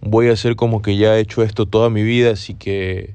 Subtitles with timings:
[0.00, 3.14] voy a hacer como que ya he hecho esto toda mi vida, así que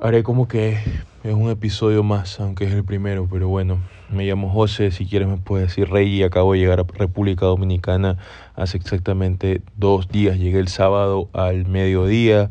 [0.00, 0.78] haré como que
[1.24, 3.78] es un episodio más, aunque es el primero, pero bueno,
[4.10, 7.46] me llamo José, si quieres me puedes decir Rey y acabo de llegar a República
[7.46, 8.16] Dominicana
[8.54, 12.50] hace exactamente dos días, llegué el sábado al mediodía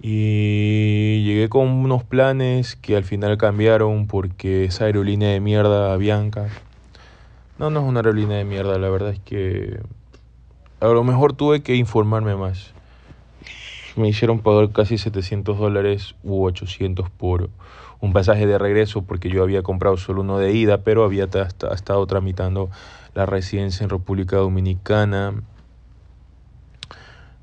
[0.00, 6.48] y llegué con unos planes que al final cambiaron porque esa aerolínea de mierda, Bianca,
[7.58, 9.80] no, no es una aerolínea de mierda, la verdad es que
[10.80, 12.72] a lo mejor tuve que informarme más.
[13.96, 17.50] Me hicieron pagar casi 700 dólares u 800 por
[18.00, 22.06] un pasaje de regreso porque yo había comprado solo uno de ida, pero había estado
[22.06, 22.70] tramitando
[23.14, 25.42] la residencia en República Dominicana.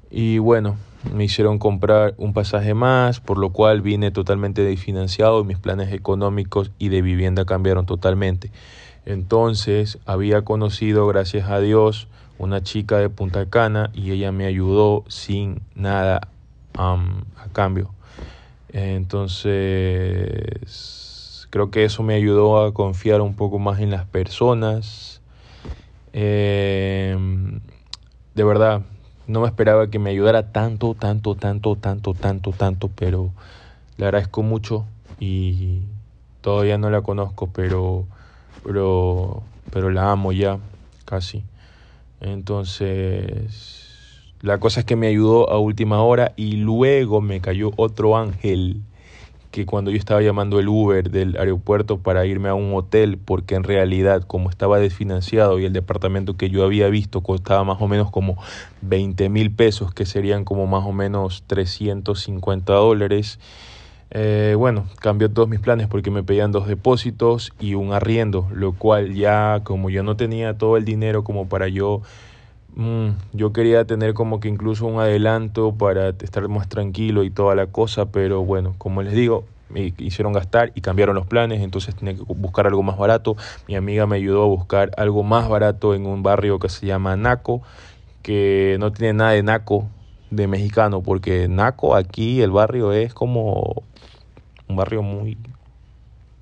[0.10, 0.78] Y bueno,
[1.14, 5.92] me hicieron comprar un pasaje más, por lo cual vine totalmente desfinanciado y mis planes
[5.92, 8.50] económicos y de vivienda cambiaron totalmente.
[9.06, 12.08] Entonces había conocido, gracias a Dios,
[12.38, 16.28] una chica de Punta Cana y ella me ayudó sin nada
[16.76, 16.98] a
[17.54, 17.92] cambio.
[18.70, 19.54] Entonces,
[21.50, 25.22] creo que eso me ayudó a confiar un poco más en las personas.
[26.12, 27.62] Em,
[28.34, 28.82] de verdad,
[29.28, 33.32] no me esperaba que me ayudara tanto, tanto, tanto, tanto, tanto, tanto, pero
[33.98, 34.86] le agradezco mucho
[35.20, 35.84] y
[36.42, 38.06] todavía no la conozco, pero,
[38.64, 40.60] pero, pero la amo ya,
[41.06, 41.44] casi.
[42.22, 43.86] Entonces,
[44.42, 48.82] la cosa es que me ayudó a última hora y luego me cayó otro ángel
[49.56, 53.56] que cuando yo estaba llamando el Uber del aeropuerto para irme a un hotel, porque
[53.56, 57.88] en realidad como estaba desfinanciado y el departamento que yo había visto costaba más o
[57.88, 58.38] menos como
[58.82, 63.40] 20 mil pesos, que serían como más o menos 350 dólares,
[64.12, 68.74] eh, bueno, cambió todos mis planes porque me pedían dos depósitos y un arriendo, lo
[68.74, 72.02] cual ya como yo no tenía todo el dinero como para yo,
[72.76, 77.56] mm, yo quería tener como que incluso un adelanto para estar más tranquilo y toda
[77.56, 81.96] la cosa, pero bueno, como les digo, me hicieron gastar y cambiaron los planes, entonces
[81.96, 83.36] tenía que buscar algo más barato.
[83.68, 87.16] Mi amiga me ayudó a buscar algo más barato en un barrio que se llama
[87.16, 87.62] Naco,
[88.22, 89.90] que no tiene nada de Naco
[90.36, 93.84] de mexicano, porque Naco aquí el barrio es como
[94.68, 95.38] un barrio muy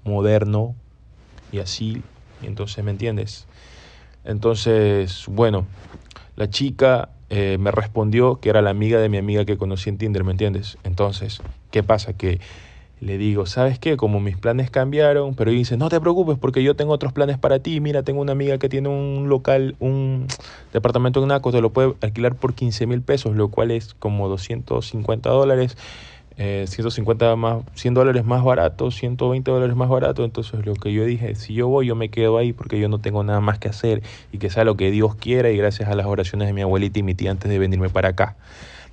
[0.03, 0.75] moderno
[1.51, 2.03] y así,
[2.41, 3.47] entonces, ¿me entiendes?
[4.23, 5.67] Entonces, bueno,
[6.35, 9.97] la chica eh, me respondió que era la amiga de mi amiga que conocí en
[9.97, 10.77] Tinder, ¿me entiendes?
[10.83, 12.13] Entonces, ¿qué pasa?
[12.13, 12.39] Que
[13.03, 13.97] le digo, ¿sabes qué?
[13.97, 17.59] Como mis planes cambiaron, pero dice, no te preocupes porque yo tengo otros planes para
[17.59, 17.79] ti.
[17.81, 20.27] Mira, tengo una amiga que tiene un local, un
[20.71, 24.29] departamento en Naco, te lo puede alquilar por 15 mil pesos, lo cual es como
[24.29, 25.77] 250 dólares.
[26.35, 30.23] 150 eh, más, 100 dólares más barato, 120 dólares más barato.
[30.23, 32.99] Entonces lo que yo dije, si yo voy, yo me quedo ahí porque yo no
[32.99, 35.95] tengo nada más que hacer y que sea lo que Dios quiera y gracias a
[35.95, 38.35] las oraciones de mi abuelita y mi tía antes de venirme para acá.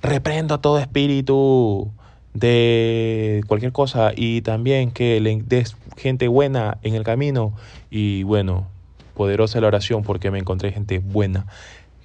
[0.03, 1.91] Reprendo todo espíritu
[2.33, 7.53] de cualquier cosa y también que le des gente buena en el camino
[7.89, 8.67] y bueno,
[9.15, 11.45] poderosa la oración porque me encontré gente buena.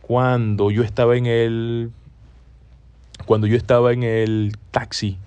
[0.02, 1.90] Cuando yo estaba en el
[3.24, 5.18] cuando yo estaba en el taxi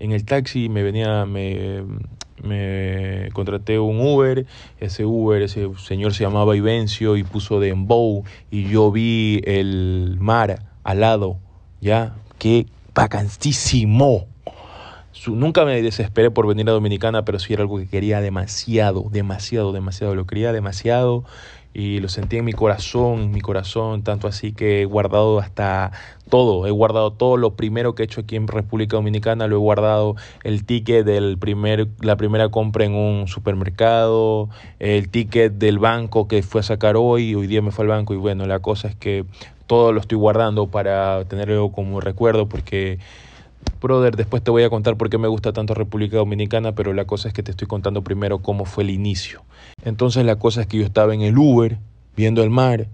[0.00, 1.82] en el taxi me venía, me,
[2.42, 4.46] me contraté un Uber,
[4.78, 10.16] ese Uber, ese señor se llamaba Ivencio y puso de Dembow y yo vi el
[10.20, 11.38] mar al lado,
[11.80, 14.27] ya, qué vacantísimo.
[15.26, 19.72] Nunca me desesperé por venir a Dominicana, pero sí era algo que quería demasiado, demasiado,
[19.72, 21.24] demasiado, lo quería demasiado
[21.74, 25.92] y lo sentí en mi corazón, en mi corazón, tanto así que he guardado hasta
[26.28, 29.58] todo, he guardado todo lo primero que he hecho aquí en República Dominicana, lo he
[29.58, 34.48] guardado el ticket del primer la primera compra en un supermercado,
[34.78, 38.14] el ticket del banco que fue a sacar hoy, hoy día me fue al banco
[38.14, 39.24] y bueno, la cosa es que
[39.66, 42.98] todo lo estoy guardando para tenerlo como recuerdo porque
[43.80, 47.04] Brother, después te voy a contar por qué me gusta tanto República Dominicana, pero la
[47.06, 49.42] cosa es que te estoy contando primero cómo fue el inicio.
[49.84, 51.78] Entonces la cosa es que yo estaba en el Uber,
[52.16, 52.88] viendo el mar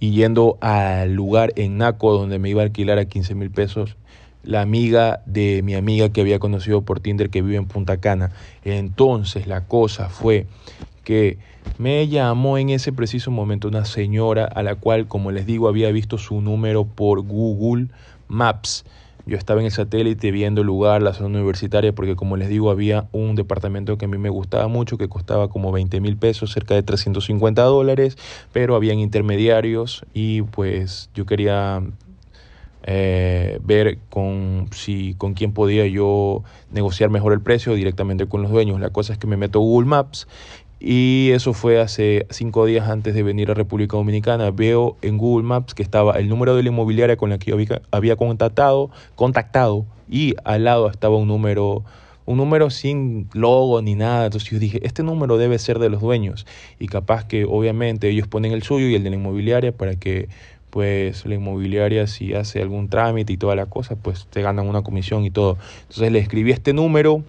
[0.00, 3.96] y yendo al lugar en Naco donde me iba a alquilar a 15 mil pesos
[4.42, 8.30] la amiga de mi amiga que había conocido por Tinder que vive en Punta Cana.
[8.64, 10.46] Entonces la cosa fue
[11.04, 11.38] que
[11.78, 15.90] me llamó en ese preciso momento una señora a la cual, como les digo, había
[15.90, 17.88] visto su número por Google
[18.28, 18.84] Maps.
[19.28, 22.70] Yo estaba en el satélite viendo el lugar, la zona universitaria, porque como les digo,
[22.70, 26.50] había un departamento que a mí me gustaba mucho, que costaba como 20 mil pesos,
[26.50, 28.16] cerca de 350 dólares,
[28.54, 31.82] pero habían intermediarios y pues yo quería
[32.84, 38.50] eh, ver con, si, con quién podía yo negociar mejor el precio directamente con los
[38.50, 38.80] dueños.
[38.80, 40.26] La cosa es que me meto Google Maps
[40.80, 44.50] Y eso fue hace cinco días antes de venir a República Dominicana.
[44.50, 47.56] Veo en Google Maps que estaba el número de la inmobiliaria con la que yo
[47.90, 51.84] había contactado, contactado y al lado estaba un número,
[52.26, 54.26] un número sin logo ni nada.
[54.26, 56.46] Entonces yo dije, este número debe ser de los dueños.
[56.78, 60.28] Y capaz que obviamente ellos ponen el suyo y el de la inmobiliaria para que
[60.70, 64.82] pues la inmobiliaria si hace algún trámite y toda la cosa, pues te ganan una
[64.82, 65.58] comisión y todo.
[65.88, 67.24] Entonces le escribí este número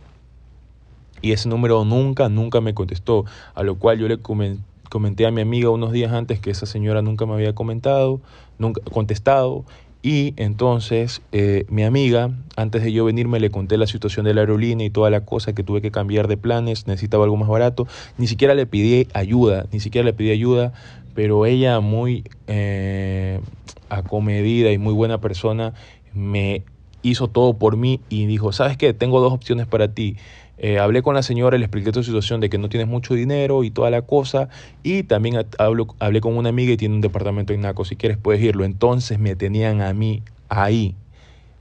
[1.22, 5.42] y ese número nunca, nunca me contestó, a lo cual yo le comenté a mi
[5.42, 8.22] amiga unos días antes que esa señora nunca me había comentado,
[8.58, 9.66] nunca contestado
[10.02, 14.42] y entonces eh, mi amiga, antes de yo venirme, le conté la situación de la
[14.42, 17.86] aerolínea y toda la cosa, que tuve que cambiar de planes, necesitaba algo más barato.
[18.18, 20.72] Ni siquiera le pedí ayuda, ni siquiera le pedí ayuda,
[21.16, 23.42] pero ella muy eh,
[23.90, 25.74] acomedida y muy buena persona
[26.14, 26.64] me
[27.02, 28.94] hizo todo por mí y dijo, ¿sabes qué?
[28.94, 30.16] Tengo dos opciones para ti.
[30.62, 33.64] Eh, hablé con la señora, le expliqué tu situación de que no tienes mucho dinero
[33.64, 34.50] y toda la cosa.
[34.84, 37.86] Y también hablé con una amiga y tiene un departamento en Naco.
[37.86, 38.66] Si quieres puedes irlo.
[38.66, 40.96] Entonces me tenían a mí ahí,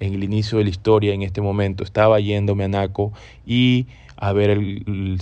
[0.00, 1.84] en el inicio de la historia, en este momento.
[1.84, 3.12] Estaba yéndome a Naco
[3.46, 3.86] y
[4.16, 5.20] a ver el,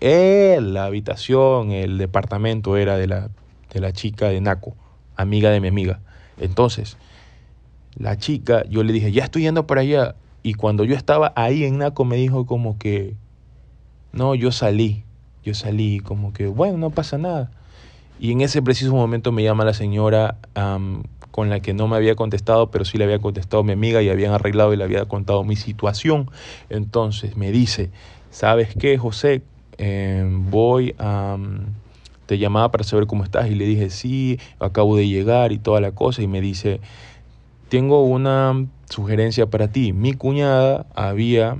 [0.00, 3.30] el, la habitación, el departamento era de la,
[3.72, 4.74] de la chica de Naco,
[5.14, 6.00] amiga de mi amiga.
[6.40, 6.96] Entonces,
[7.96, 10.16] la chica, yo le dije, ya estoy yendo para allá.
[10.46, 13.16] Y cuando yo estaba ahí en Naco me dijo como que,
[14.12, 15.02] no, yo salí,
[15.42, 17.50] yo salí como que, bueno, no pasa nada.
[18.20, 20.36] Y en ese preciso momento me llama la señora
[21.32, 24.08] con la que no me había contestado, pero sí le había contestado mi amiga y
[24.08, 26.30] habían arreglado y le había contado mi situación.
[26.70, 27.90] Entonces me dice,
[28.30, 29.42] ¿sabes qué, José?
[29.78, 31.38] Em, voy a...
[32.26, 35.80] te llamaba para saber cómo estás y le dije, sí, acabo de llegar y toda
[35.80, 36.22] la cosa.
[36.22, 36.80] Y me dice,
[37.68, 39.92] tengo una sugerencia para ti.
[39.92, 41.58] Mi cuñada había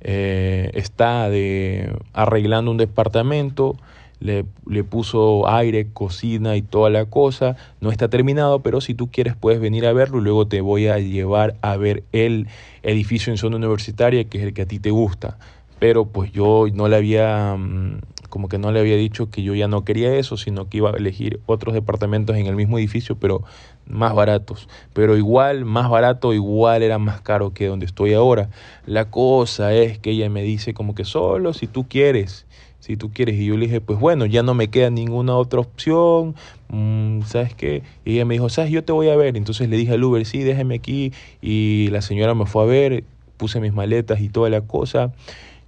[0.00, 3.76] eh, está de, arreglando un departamento,
[4.18, 7.56] le, le, puso aire, cocina y toda la cosa.
[7.80, 10.88] No está terminado, pero si tú quieres puedes venir a verlo y luego te voy
[10.88, 12.48] a llevar a ver el
[12.82, 15.38] edificio en zona universitaria, que es el que a ti te gusta.
[15.78, 17.98] Pero pues yo no le había mm,
[18.32, 20.90] como que no le había dicho que yo ya no quería eso, sino que iba
[20.90, 23.42] a elegir otros departamentos en el mismo edificio, pero
[23.86, 24.68] más baratos.
[24.92, 28.48] Pero igual, más barato, igual era más caro que donde estoy ahora.
[28.86, 32.46] La cosa es que ella me dice como que solo si tú quieres,
[32.80, 33.36] si tú quieres.
[33.36, 36.34] Y yo le dije, pues bueno, ya no me queda ninguna otra opción,
[36.68, 37.82] mm, ¿sabes qué?
[38.04, 38.70] Y ella me dijo, ¿sabes?
[38.70, 39.36] Yo te voy a ver.
[39.36, 41.12] Entonces le dije al Uber, sí, déjeme aquí.
[41.40, 43.04] Y la señora me fue a ver,
[43.36, 45.12] puse mis maletas y toda la cosa.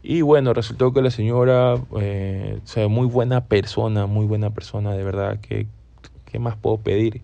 [0.02, 4.92] Y bueno, resultó que la señora, eh, o sea, muy buena persona, muy buena persona,
[4.92, 5.66] de verdad, que
[6.34, 7.22] ¿qué más puedo pedir?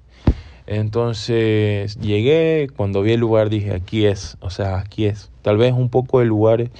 [0.71, 5.29] Entonces llegué, cuando vi el lugar dije, aquí es, o sea, aquí es.
[5.43, 6.71] Tal vez un poco el lugar,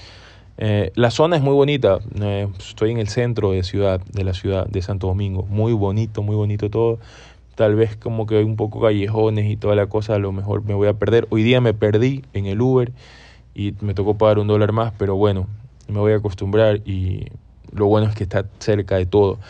[0.59, 4.33] eh, la zona es muy bonita, eh, estoy en el centro de, ciudad, de la
[4.33, 7.01] ciudad de Santo Domingo, muy bonito, muy bonito todo.
[7.57, 10.63] Tal vez como que hay un poco callejones y toda la cosa, a lo mejor
[10.63, 11.27] me voy a perder.
[11.31, 12.93] Hoy día me perdí en el Uber
[13.57, 15.49] y me tocó pagar un dólar más, pero bueno,
[15.89, 17.27] me voy a acostumbrar y
[17.73, 19.41] lo bueno es que está cerca de todo.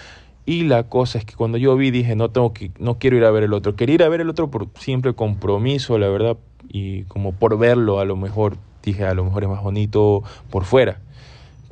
[0.51, 3.25] Y la cosa es que cuando yo vi dije, no tengo que no quiero ir
[3.25, 3.77] a ver el otro.
[3.77, 6.39] Quería ir a ver el otro por siempre compromiso, la verdad,
[6.69, 10.65] y como por verlo a lo mejor dije, a lo mejor es más bonito por
[10.65, 10.99] fuera.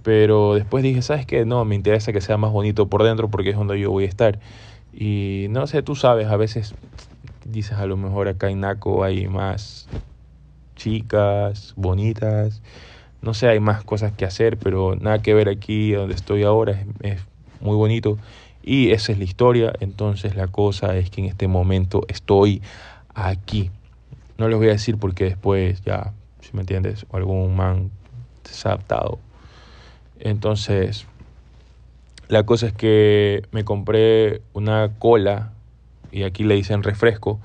[0.04, 1.44] Pero después dije, ¿sabes qué?
[1.44, 4.06] No, me interesa que sea más bonito por dentro porque es donde yo voy a
[4.06, 4.38] estar.
[4.94, 6.76] Y no sé, tú sabes, a veces
[7.44, 9.88] dices a lo mejor acá en Naco hay más
[10.76, 12.62] chicas bonitas
[13.22, 16.84] no sé, hay más cosas que hacer, pero nada que ver aquí donde estoy ahora,
[17.00, 17.20] es,
[17.60, 18.18] muy bonito.
[18.62, 22.62] Y esa es la historia, entonces la cosa es que en este momento estoy
[23.14, 23.70] aquí.
[24.36, 27.90] No les voy a decir porque después ya, si me entiendes, algún man
[28.44, 29.18] desadaptado.
[30.20, 31.06] Entonces,
[32.28, 35.52] la cosa es que me compré una cola,
[36.12, 37.40] y aquí le dicen refresco,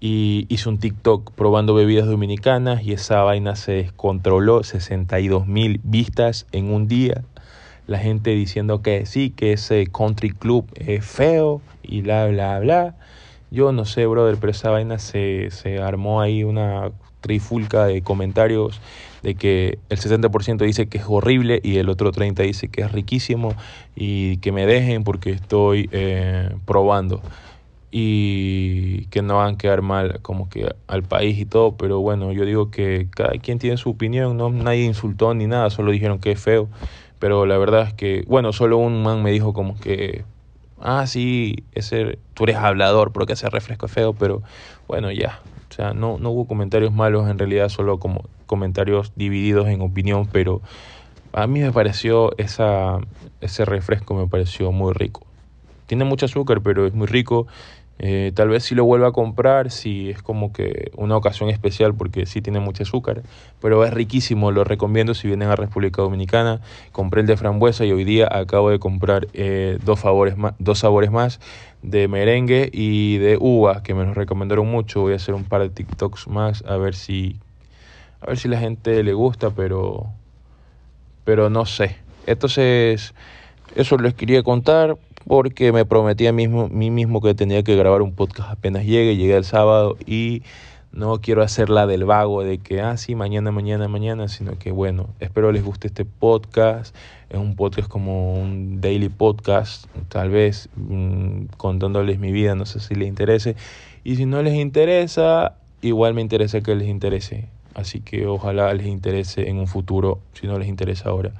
[0.00, 6.46] y hice un TikTok probando bebidas dominicanas y esa vaina se descontroló, 62 mil vistas
[6.52, 7.24] en un día.
[7.86, 12.96] La gente diciendo que sí, que ese country club es feo y bla, bla, bla.
[13.50, 16.90] Yo no sé, brother, pero esa vaina se, se armó ahí una
[17.20, 18.80] trifulca de comentarios
[19.22, 22.92] de que el 60% dice que es horrible y el otro 30% dice que es
[22.92, 23.54] riquísimo
[23.96, 27.20] y que me dejen porque estoy eh, probando
[27.90, 32.32] y que no van a quedar mal como que al país y todo, pero bueno,
[32.32, 36.18] yo digo que cada quien tiene su opinión, no nadie insultó ni nada, solo dijeron
[36.18, 36.68] que es feo,
[37.18, 40.24] pero la verdad es que, bueno, solo un man me dijo como que,
[40.78, 44.42] ah, sí, ese, tú eres hablador porque ese refresco es feo, pero
[44.88, 49.68] bueno, ya, o sea, no, no hubo comentarios malos, en realidad solo como comentarios divididos
[49.68, 50.62] en opinión, pero
[51.32, 52.98] A mí me pareció esa,
[53.40, 55.26] ese refresco me pareció muy rico.
[55.86, 57.46] Tiene mucho azúcar, pero es muy rico.
[57.98, 61.94] Eh, tal vez si lo vuelva a comprar, si es como que una ocasión especial
[61.94, 63.22] porque sí tiene mucho azúcar,
[63.60, 66.60] pero es riquísimo, lo recomiendo si vienen a República Dominicana.
[66.92, 70.80] Compré el de frambuesa y hoy día acabo de comprar eh, dos, favores más, dos
[70.80, 71.40] sabores más
[71.82, 75.00] de merengue y de uva que me los recomendaron mucho.
[75.00, 77.36] Voy a hacer un par de TikToks más a ver si
[78.20, 80.06] a ver si la gente le gusta, pero
[81.24, 81.96] pero no sé.
[82.26, 83.14] Entonces,
[83.74, 88.02] eso les quería contar porque me prometí a mismo, mí mismo que tenía que grabar
[88.02, 89.16] un podcast apenas llegue.
[89.16, 90.42] Llegué el sábado y
[90.92, 95.08] no quiero hacerla del vago de que, ah, sí, mañana, mañana, mañana, sino que, bueno,
[95.20, 96.94] espero les guste este podcast.
[97.28, 102.78] Es un podcast como un daily podcast, tal vez mm, contándoles mi vida, no sé
[102.78, 103.56] si les interese.
[104.04, 107.48] Y si no les interesa, igual me interesa que les interese.
[107.74, 111.32] Así que ojalá les interese en un futuro, si no les interesa ahora.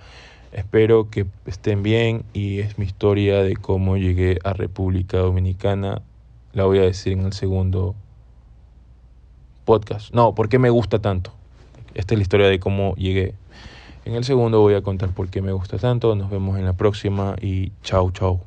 [0.57, 6.01] Espero que estén bien y es mi historia de cómo llegué a República Dominicana.
[6.55, 7.95] La voy a decir en el segundo
[9.67, 10.15] podcast.
[10.15, 11.31] No, ¿por qué me gusta tanto?
[11.93, 13.35] Esta es la historia de cómo llegué.
[14.07, 16.15] En el segundo voy a contar por qué me gusta tanto.
[16.15, 18.41] Nos vemos en la próxima y chao, chao.